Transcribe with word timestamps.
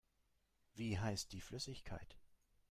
Wie 0.73 0.97
heißt 0.97 1.31
die 1.31 1.41
Flüssigkeit? 1.41 2.17